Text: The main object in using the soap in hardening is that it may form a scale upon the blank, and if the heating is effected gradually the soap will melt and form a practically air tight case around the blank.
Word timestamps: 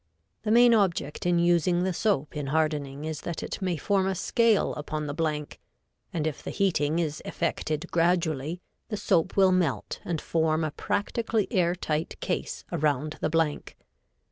The 0.41 0.49
main 0.49 0.73
object 0.73 1.27
in 1.27 1.37
using 1.37 1.83
the 1.83 1.93
soap 1.93 2.35
in 2.35 2.47
hardening 2.47 3.05
is 3.05 3.21
that 3.21 3.43
it 3.43 3.61
may 3.61 3.77
form 3.77 4.07
a 4.07 4.15
scale 4.15 4.73
upon 4.73 5.05
the 5.05 5.13
blank, 5.13 5.59
and 6.11 6.25
if 6.25 6.41
the 6.41 6.49
heating 6.49 6.97
is 6.97 7.21
effected 7.23 7.85
gradually 7.91 8.61
the 8.87 8.97
soap 8.97 9.37
will 9.37 9.51
melt 9.51 9.99
and 10.03 10.19
form 10.19 10.63
a 10.63 10.71
practically 10.71 11.47
air 11.51 11.75
tight 11.75 12.19
case 12.19 12.63
around 12.71 13.17
the 13.21 13.29
blank. 13.29 13.77